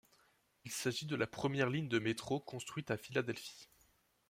Il 0.65 0.71
s'agit 0.71 1.05
de 1.05 1.15
la 1.15 1.27
première 1.27 1.69
ligne 1.69 1.87
de 1.87 1.99
métro 1.99 2.39
construite 2.39 2.89
à 2.89 2.97
Philadelphie. 2.97 3.69